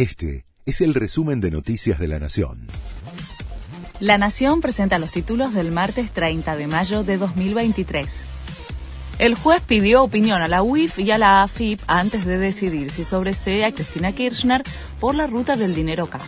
Este 0.00 0.46
es 0.64 0.80
el 0.80 0.94
resumen 0.94 1.42
de 1.42 1.50
Noticias 1.50 1.98
de 1.98 2.08
la 2.08 2.18
Nación. 2.18 2.68
La 3.98 4.16
Nación 4.16 4.62
presenta 4.62 4.98
los 4.98 5.10
títulos 5.10 5.52
del 5.52 5.72
martes 5.72 6.10
30 6.10 6.56
de 6.56 6.66
mayo 6.66 7.04
de 7.04 7.18
2023. 7.18 8.24
El 9.18 9.34
juez 9.34 9.60
pidió 9.60 10.02
opinión 10.02 10.40
a 10.40 10.48
la 10.48 10.62
UIF 10.62 11.00
y 11.00 11.10
a 11.10 11.18
la 11.18 11.42
AFIP 11.42 11.82
antes 11.86 12.24
de 12.24 12.38
decidir 12.38 12.90
si 12.90 13.04
sobresee 13.04 13.66
a 13.66 13.72
Cristina 13.72 14.12
Kirchner 14.12 14.62
por 15.00 15.14
la 15.14 15.26
ruta 15.26 15.56
del 15.56 15.74
dinero 15.74 16.06
K. 16.06 16.18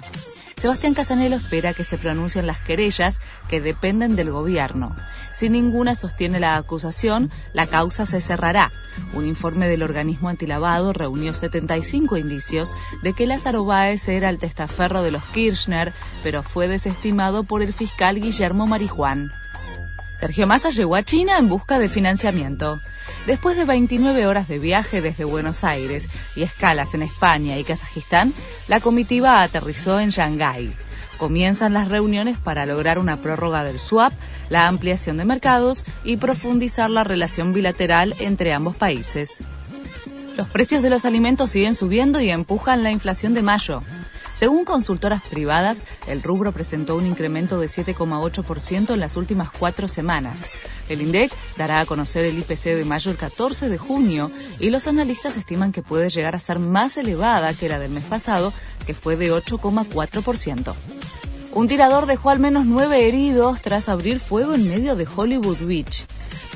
Sebastián 0.62 0.94
Casanelo 0.94 1.34
espera 1.34 1.74
que 1.74 1.82
se 1.82 1.98
pronuncien 1.98 2.46
las 2.46 2.60
querellas 2.60 3.18
que 3.48 3.60
dependen 3.60 4.14
del 4.14 4.30
gobierno. 4.30 4.94
Si 5.32 5.48
ninguna 5.48 5.96
sostiene 5.96 6.38
la 6.38 6.54
acusación, 6.54 7.32
la 7.52 7.66
causa 7.66 8.06
se 8.06 8.20
cerrará. 8.20 8.70
Un 9.12 9.26
informe 9.26 9.66
del 9.66 9.82
organismo 9.82 10.28
antilavado 10.28 10.92
reunió 10.92 11.34
75 11.34 12.16
indicios 12.16 12.72
de 13.02 13.12
que 13.12 13.26
Lázaro 13.26 13.64
Báez 13.64 14.06
era 14.06 14.30
el 14.30 14.38
testaferro 14.38 15.02
de 15.02 15.10
los 15.10 15.24
Kirchner, 15.24 15.92
pero 16.22 16.44
fue 16.44 16.68
desestimado 16.68 17.42
por 17.42 17.60
el 17.62 17.72
fiscal 17.72 18.20
Guillermo 18.20 18.68
Marijuán. 18.68 19.32
Sergio 20.14 20.46
Massa 20.46 20.70
llegó 20.70 20.94
a 20.94 21.02
China 21.02 21.38
en 21.38 21.48
busca 21.48 21.80
de 21.80 21.88
financiamiento. 21.88 22.78
Después 23.26 23.56
de 23.56 23.64
29 23.64 24.26
horas 24.26 24.48
de 24.48 24.58
viaje 24.58 25.00
desde 25.00 25.24
Buenos 25.24 25.62
Aires 25.62 26.08
y 26.34 26.42
escalas 26.42 26.94
en 26.94 27.02
España 27.02 27.56
y 27.56 27.62
Kazajistán, 27.62 28.32
la 28.66 28.80
comitiva 28.80 29.42
aterrizó 29.42 30.00
en 30.00 30.10
Shanghái. 30.10 30.72
Comienzan 31.18 31.72
las 31.72 31.88
reuniones 31.88 32.36
para 32.36 32.66
lograr 32.66 32.98
una 32.98 33.18
prórroga 33.18 33.62
del 33.62 33.78
swap, 33.78 34.12
la 34.48 34.66
ampliación 34.66 35.18
de 35.18 35.24
mercados 35.24 35.84
y 36.02 36.16
profundizar 36.16 36.90
la 36.90 37.04
relación 37.04 37.52
bilateral 37.52 38.16
entre 38.18 38.52
ambos 38.52 38.74
países. 38.74 39.44
Los 40.36 40.48
precios 40.48 40.82
de 40.82 40.90
los 40.90 41.04
alimentos 41.04 41.50
siguen 41.50 41.76
subiendo 41.76 42.20
y 42.20 42.30
empujan 42.30 42.82
la 42.82 42.90
inflación 42.90 43.34
de 43.34 43.42
mayo. 43.42 43.82
Según 44.34 44.64
consultoras 44.64 45.22
privadas, 45.22 45.84
el 46.08 46.24
rubro 46.24 46.50
presentó 46.50 46.96
un 46.96 47.06
incremento 47.06 47.60
de 47.60 47.68
7,8% 47.68 48.94
en 48.94 48.98
las 48.98 49.16
últimas 49.16 49.52
cuatro 49.52 49.86
semanas. 49.86 50.48
El 50.92 51.02
INDEC 51.02 51.32
dará 51.56 51.80
a 51.80 51.86
conocer 51.86 52.24
el 52.24 52.38
IPC 52.38 52.74
de 52.74 52.84
mayo 52.84 53.10
el 53.10 53.16
14 53.16 53.68
de 53.68 53.78
junio 53.78 54.30
y 54.60 54.70
los 54.70 54.86
analistas 54.86 55.36
estiman 55.36 55.72
que 55.72 55.82
puede 55.82 56.10
llegar 56.10 56.34
a 56.34 56.40
ser 56.40 56.58
más 56.58 56.96
elevada 56.96 57.54
que 57.54 57.68
la 57.68 57.78
del 57.78 57.90
mes 57.90 58.04
pasado, 58.04 58.52
que 58.86 58.94
fue 58.94 59.16
de 59.16 59.32
8,4%. 59.32 60.74
Un 61.54 61.68
tirador 61.68 62.06
dejó 62.06 62.30
al 62.30 62.38
menos 62.38 62.64
nueve 62.64 63.06
heridos 63.06 63.60
tras 63.60 63.88
abrir 63.88 64.20
fuego 64.20 64.54
en 64.54 64.68
medio 64.68 64.96
de 64.96 65.06
Hollywood 65.06 65.58
Beach. 65.66 66.06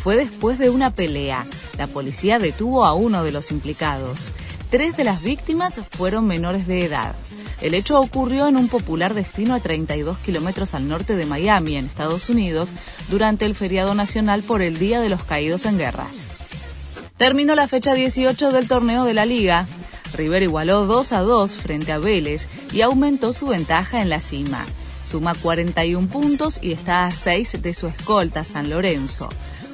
Fue 0.03 0.17
después 0.17 0.59
de 0.59 0.71
una 0.71 0.91
pelea. 0.91 1.45
La 1.77 1.87
policía 1.87 2.39
detuvo 2.39 2.87
a 2.87 2.95
uno 2.95 3.23
de 3.23 3.33
los 3.33 3.51
implicados. 3.51 4.31
Tres 4.71 4.97
de 4.97 5.05
las 5.05 5.23
víctimas 5.23 5.81
fueron 5.93 6.27
menores 6.27 6.67
de 6.67 6.85
edad. 6.85 7.15
El 7.61 7.75
hecho 7.75 8.01
ocurrió 8.01 8.49
en 8.49 8.57
un 8.57 8.69
popular 8.69 9.15
destino 9.15 9.55
a 9.55 9.61
32 9.61 10.19
kilómetros 10.19 10.75
al 10.75 10.89
norte 10.89 11.17
de 11.17 11.25
Miami, 11.25 11.77
en 11.77 11.87
Estados 11.87 12.29
Unidos, 12.29 12.75
durante 13.09 13.47
el 13.47 13.55
feriado 13.55 13.95
nacional 13.95 14.43
por 14.43 14.63
el 14.63 14.79
Día 14.79 15.01
de 15.01 15.09
los 15.09 15.23
Caídos 15.23 15.67
en 15.67 15.79
Guerras. 15.79 16.27
Terminó 17.17 17.55
la 17.55 17.69
fecha 17.69 17.95
18 17.95 18.53
del 18.53 18.69
torneo 18.69 19.05
de 19.05 19.15
la 19.15 19.25
Liga. 19.25 19.67
River 20.15 20.43
igualó 20.43 20.85
2 20.85 21.13
a 21.13 21.21
2 21.21 21.53
frente 21.53 21.93
a 21.93 21.99
Vélez 21.99 22.49
y 22.73 22.83
aumentó 22.83 23.33
su 23.33 23.47
ventaja 23.47 24.03
en 24.03 24.11
la 24.11 24.21
cima. 24.21 24.67
Suma 25.09 25.35
41 25.35 26.09
puntos 26.09 26.59
y 26.61 26.73
está 26.73 27.07
a 27.07 27.13
6 27.13 27.63
de 27.63 27.73
su 27.73 27.87
escolta 27.87 28.43
San 28.43 28.69
Lorenzo. 28.69 29.29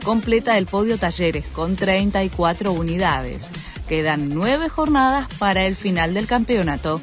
Completa 0.04 0.58
el 0.58 0.66
podio 0.66 0.98
Talleres 0.98 1.46
con 1.46 1.76
34 1.76 2.72
unidades. 2.72 3.50
Quedan 3.92 4.30
nueve 4.30 4.70
jornadas 4.70 5.28
para 5.38 5.66
el 5.66 5.76
final 5.76 6.14
del 6.14 6.26
campeonato. 6.26 7.02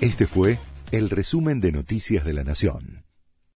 Este 0.00 0.26
fue 0.26 0.56
el 0.90 1.10
resumen 1.10 1.60
de 1.60 1.70
Noticias 1.70 2.24
de 2.24 2.32
la 2.32 2.44
Nación. 2.44 3.04